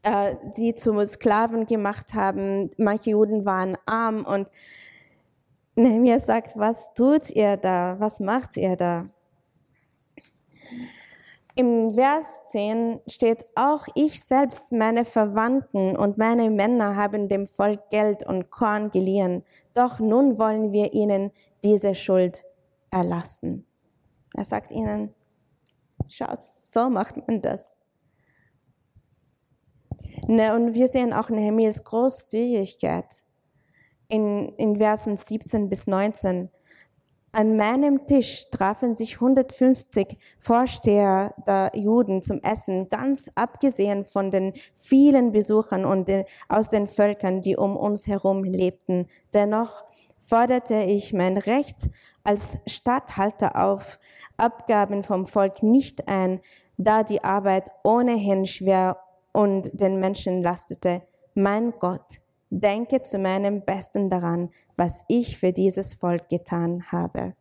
[0.03, 2.71] äh, sie zu Sklaven gemacht haben.
[2.79, 4.51] Manche Juden waren arm und
[5.75, 7.97] Nehemiah sagt, was tut ihr da?
[7.99, 9.09] Was macht ihr da?
[11.57, 17.91] Im Vers 10 steht, auch ich selbst, meine Verwandten und meine Männer haben dem Volk
[17.91, 19.45] Geld und Korn geliehen.
[19.75, 21.33] Doch nun wollen wir ihnen
[21.65, 22.45] diese Schuld
[22.91, 23.67] erlassen.
[24.35, 25.13] Er sagt ihnen,
[26.09, 27.85] schaut, so macht man das.
[30.27, 33.25] Ne, und wir sehen auch Nehemias Großzügigkeit
[34.09, 36.51] in, in Versen 17 bis 19.
[37.33, 44.53] An meinem Tisch trafen sich 150 Vorsteher der Juden zum Essen, ganz abgesehen von den
[44.74, 49.07] vielen Besuchern und den, aus den Völkern, die um uns herum lebten.
[49.33, 49.85] Dennoch
[50.18, 51.89] forderte ich mein Recht
[52.24, 54.01] als Statthalter auf,
[54.37, 56.41] Abgaben vom Volk nicht ein,
[56.78, 58.97] da die Arbeit ohnehin schwer
[59.33, 61.03] und den Menschen lastete.
[61.35, 62.20] Mein Gott,
[62.51, 64.51] denke zu meinem Besten daran,
[64.81, 67.35] was ich für dieses Volk getan habe.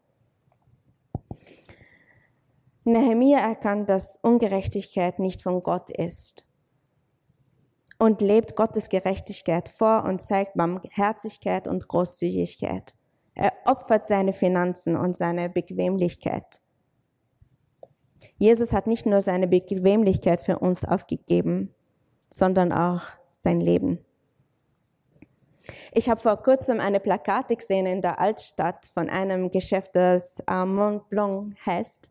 [2.84, 6.46] Nehemiah erkannt, dass Ungerechtigkeit nicht von Gott ist
[7.98, 12.96] und lebt Gottes Gerechtigkeit vor und zeigt Barmherzigkeit und Großzügigkeit.
[13.36, 16.60] Er opfert seine Finanzen und seine Bequemlichkeit.
[18.38, 21.74] Jesus hat nicht nur seine Bequemlichkeit für uns aufgegeben,
[22.30, 24.04] sondern auch sein Leben.
[25.92, 31.10] Ich habe vor kurzem eine Plakate gesehen in der Altstadt von einem Geschäft, das Mont
[31.10, 32.10] Blanc heißt.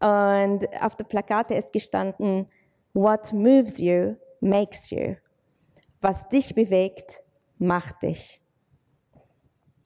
[0.00, 2.48] Und auf der Plakate ist gestanden,
[2.92, 5.16] What moves you makes you.
[6.00, 7.22] Was dich bewegt,
[7.58, 8.40] macht dich.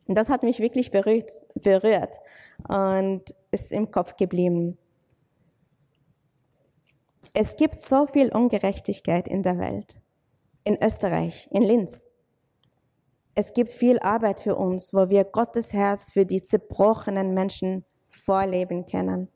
[0.07, 2.17] Und das hat mich wirklich berührt, berührt
[2.69, 4.79] und ist im Kopf geblieben.
[7.33, 10.01] Es gibt so viel Ungerechtigkeit in der Welt.
[10.65, 12.09] In Österreich, in Linz.
[13.41, 18.85] Es gibt viel Arbeit für uns, wo wir Gottes Herz für die zerbrochenen Menschen vorleben
[18.85, 19.29] können.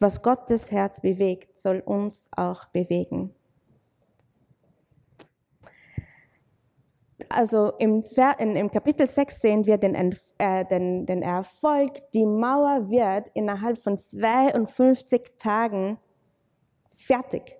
[0.00, 3.34] Was Gottes Herz bewegt, soll uns auch bewegen.
[7.28, 8.02] Also im,
[8.38, 12.10] im Kapitel 6 sehen wir den, äh, den, den Erfolg.
[12.14, 15.98] Die Mauer wird innerhalb von 52 Tagen
[16.94, 17.58] fertig.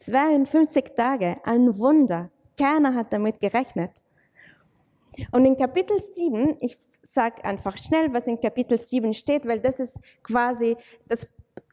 [0.00, 2.30] 52 Tage, ein Wunder.
[2.58, 4.04] Keiner hat damit gerechnet.
[5.32, 9.80] Und in Kapitel 7, ich sage einfach schnell, was in Kapitel 7 steht, weil das
[9.80, 11.26] ist quasi das,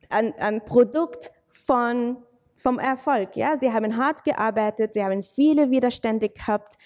[0.10, 2.18] ein, ein Produkt von,
[2.58, 3.36] vom Erfolg.
[3.36, 3.58] Ja?
[3.58, 6.78] Sie haben hart gearbeitet, sie haben viele Widerstände gehabt,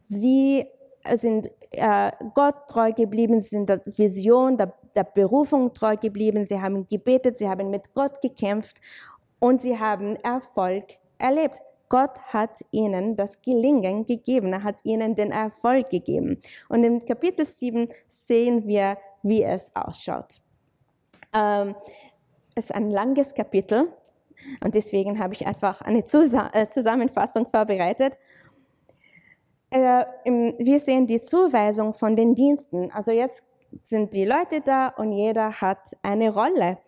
[0.00, 0.66] sie
[1.14, 6.60] sind äh, Gott treu geblieben, sie sind der Vision, der, der Berufung treu geblieben, sie
[6.60, 8.80] haben gebetet, sie haben mit Gott gekämpft
[9.38, 10.84] und sie haben Erfolg
[11.18, 11.60] erlebt.
[11.88, 16.40] Gott hat ihnen das Gelingen gegeben, er hat ihnen den Erfolg gegeben.
[16.68, 20.40] Und im Kapitel 7 sehen wir, wie es ausschaut.
[21.32, 21.74] Ähm,
[22.54, 23.92] es ist ein langes Kapitel
[24.62, 28.18] und deswegen habe ich einfach eine äh, Zusammenfassung vorbereitet.
[29.70, 30.04] Äh,
[30.58, 32.90] wir sehen die Zuweisung von den Diensten.
[32.92, 33.42] Also jetzt
[33.82, 36.78] sind die Leute da und jeder hat eine Rolle.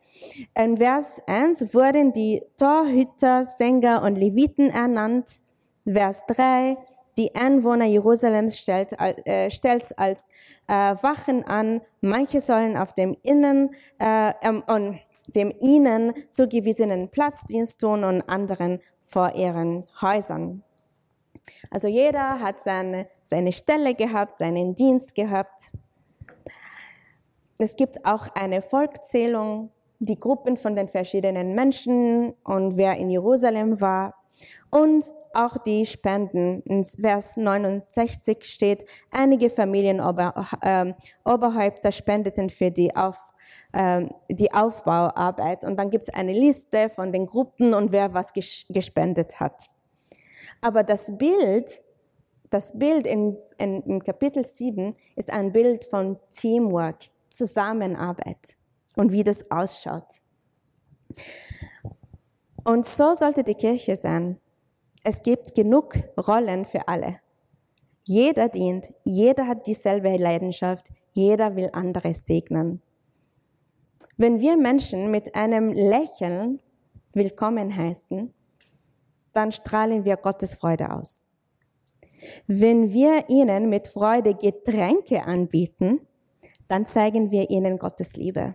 [0.55, 5.41] In Vers 1 wurden die Torhüter, Sänger und Leviten ernannt.
[5.85, 6.77] Vers 3,
[7.17, 10.29] die Einwohner Jerusalems stellt, äh, stellt als
[10.69, 11.81] äh, Wachen an.
[12.01, 18.81] Manche sollen auf dem Innen äh, ähm, und dem ihnen zugewiesenen Platzdienst tun und anderen
[19.01, 20.63] vor ihren Häusern.
[21.71, 25.73] Also jeder hat seine, seine Stelle gehabt, seinen Dienst gehabt.
[27.59, 33.81] Es gibt auch eine Volkszählung, die Gruppen von den verschiedenen Menschen und wer in Jerusalem
[33.81, 34.15] war
[34.71, 36.63] und auch die Spenden.
[36.63, 40.95] In Vers 69 steht, einige Familienoberhäupter
[41.89, 43.19] ähm, spendeten für die, Auf,
[43.73, 45.65] äh, die Aufbauarbeit.
[45.65, 49.71] Und dann gibt es eine Liste von den Gruppen und wer was gespendet hat.
[50.61, 51.83] Aber das Bild,
[52.51, 57.11] das Bild in, in, in Kapitel 7 ist ein Bild von Teamwork.
[57.37, 58.57] Zusammenarbeit
[58.97, 60.21] und wie das ausschaut.
[62.65, 64.41] Und so sollte die Kirche sein.
[65.05, 67.21] Es gibt genug Rollen für alle.
[68.05, 72.83] Jeder dient, jeder hat dieselbe Leidenschaft, jeder will andere segnen.
[74.17, 76.61] Wenn wir Menschen mit einem Lächeln
[77.13, 78.33] willkommen heißen,
[79.33, 81.27] dann strahlen wir Gottes Freude aus.
[82.47, 86.01] Wenn wir ihnen mit Freude Getränke anbieten,
[86.69, 88.55] dann zeigen wir ihnen Gottes Liebe.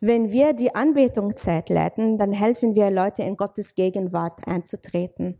[0.00, 5.38] Wenn wir die Anbetungszeit leiten, dann helfen wir Leute in Gottes Gegenwart einzutreten.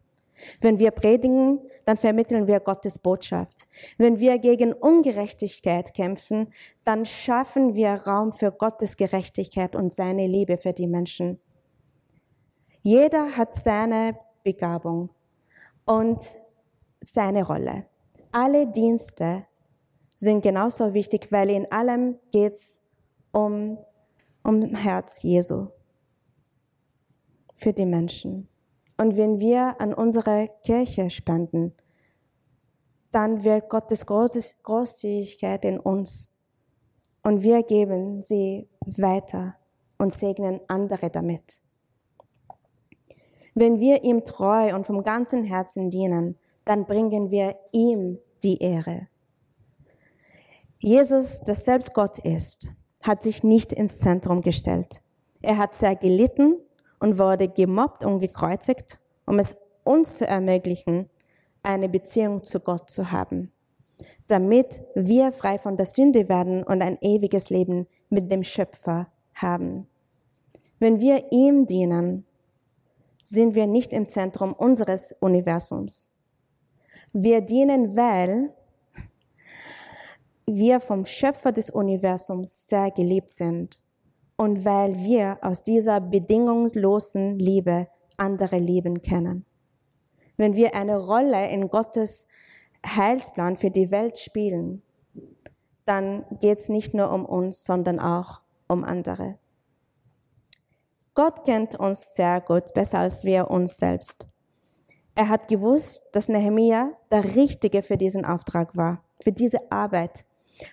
[0.61, 3.69] Wenn wir predigen, dann vermitteln wir Gottes Botschaft.
[3.99, 6.53] Wenn wir gegen Ungerechtigkeit kämpfen,
[6.85, 11.41] dann schaffen wir Raum für Gottes Gerechtigkeit und seine Liebe für die Menschen.
[12.83, 15.11] Jeder hat seine Begabung
[15.85, 16.19] und
[17.01, 17.87] seine Rolle.
[18.33, 19.47] Alle Dienste
[20.21, 22.79] sind genauso wichtig, weil in allem geht's
[23.33, 23.79] um,
[24.45, 25.69] um Herz Jesu
[27.57, 28.47] für die Menschen.
[28.99, 31.73] Und wenn wir an unsere Kirche spenden,
[33.13, 36.33] dann wird Gottes Großzügigkeit in uns
[37.23, 39.57] und wir geben sie weiter
[39.97, 41.63] und segnen andere damit.
[43.55, 49.09] Wenn wir ihm treu und vom ganzen Herzen dienen, dann bringen wir ihm die Ehre.
[50.83, 52.71] Jesus, der selbst Gott ist,
[53.03, 55.03] hat sich nicht ins Zentrum gestellt.
[55.43, 56.57] Er hat sehr gelitten
[56.99, 61.11] und wurde gemobbt und gekreuzigt, um es uns zu ermöglichen,
[61.63, 63.53] eine Beziehung zu Gott zu haben,
[64.27, 69.87] damit wir frei von der Sünde werden und ein ewiges Leben mit dem Schöpfer haben.
[70.79, 72.25] Wenn wir ihm dienen,
[73.23, 76.15] sind wir nicht im Zentrum unseres Universums.
[77.13, 78.55] Wir dienen, weil
[80.57, 83.81] wir vom Schöpfer des Universums sehr geliebt sind
[84.37, 89.45] und weil wir aus dieser bedingungslosen Liebe andere lieben können.
[90.37, 92.27] Wenn wir eine Rolle in Gottes
[92.87, 94.83] Heilsplan für die Welt spielen,
[95.85, 99.39] dann geht es nicht nur um uns, sondern auch um andere.
[101.15, 104.29] Gott kennt uns sehr gut, besser als wir uns selbst.
[105.15, 110.25] Er hat gewusst, dass Nehemia der Richtige für diesen Auftrag war, für diese Arbeit.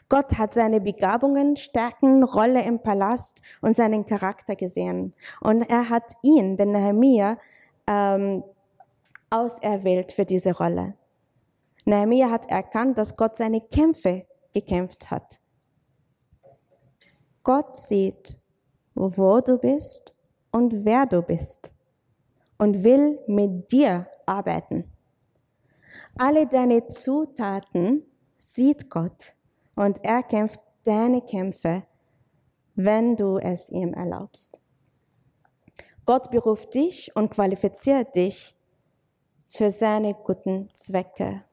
[0.09, 5.13] Gott hat seine Begabungen, Stärken, Rolle im Palast und seinen Charakter gesehen.
[5.41, 7.37] Und er hat ihn, den Nehemia,
[7.87, 8.43] ähm,
[9.29, 10.95] auserwählt für diese Rolle.
[11.85, 15.39] Nehemia hat erkannt, dass Gott seine Kämpfe gekämpft hat.
[17.43, 18.39] Gott sieht,
[18.93, 20.15] wo du bist
[20.51, 21.73] und wer du bist
[22.57, 24.91] und will mit dir arbeiten.
[26.17, 28.03] Alle deine Zutaten
[28.37, 29.35] sieht Gott
[29.77, 31.83] und er kämpft deine Kämpfe,
[32.75, 34.59] wenn du es ihm erlaubst.
[36.05, 38.55] Gott beruft dich und qualifiziert dich
[39.47, 41.43] für seine guten Zwecke.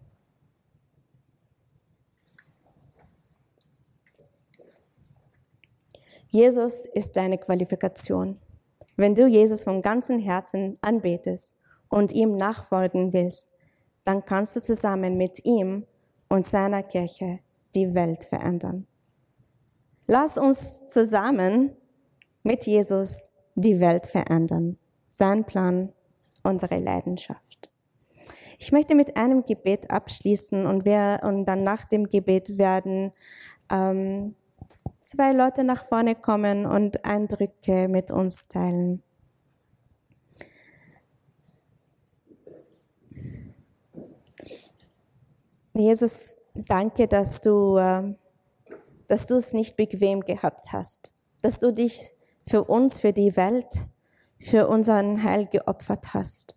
[6.29, 8.41] Jesus ist deine Qualifikation.
[8.97, 13.53] Wenn du Jesus von ganzem Herzen anbetest und ihm nachfolgen willst,
[14.05, 15.87] dann kannst du zusammen mit ihm
[16.29, 17.41] und seiner Kirche
[17.75, 18.87] die Welt verändern.
[20.07, 21.73] Lass uns zusammen
[22.43, 24.79] mit Jesus die Welt verändern.
[25.09, 25.93] Sein Plan,
[26.43, 27.71] unsere Leidenschaft.
[28.59, 33.13] Ich möchte mit einem Gebet abschließen und, wir, und dann nach dem Gebet werden
[33.71, 34.35] ähm,
[35.01, 39.03] zwei Leute nach vorne kommen und Eindrücke mit uns teilen.
[45.75, 48.17] Jesus, danke, dass du, ähm,
[49.09, 52.15] dass du es nicht bequem gehabt hast, dass du dich
[52.47, 53.89] für uns, für die Welt,
[54.41, 56.57] für unseren Heil geopfert hast.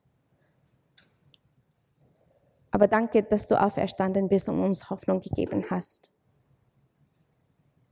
[2.71, 6.11] Aber danke, dass du auferstanden bist und uns Hoffnung gegeben hast.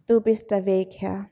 [0.05, 1.29] Du bist der Weg, Herr.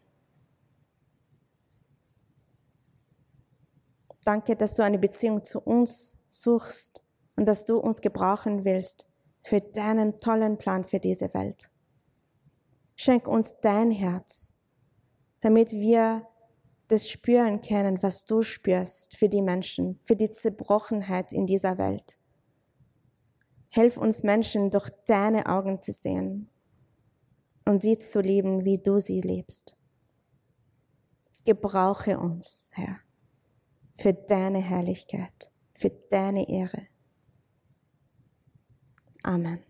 [4.24, 7.04] Danke, dass du eine Beziehung zu uns suchst
[7.36, 9.13] und dass du uns gebrauchen willst
[9.44, 11.70] für deinen tollen Plan für diese Welt.
[12.96, 14.56] Schenk uns dein Herz,
[15.42, 16.28] damit wir
[16.88, 22.18] das spüren können, was du spürst für die Menschen, für die Zerbrochenheit in dieser Welt.
[23.70, 26.50] Hilf uns Menschen durch deine Augen zu sehen
[27.66, 29.76] und sie zu lieben, wie du sie liebst.
[31.46, 32.98] Gebrauche uns, Herr,
[33.98, 36.93] für deine Herrlichkeit, für deine Ehre.
[39.26, 39.64] Amen.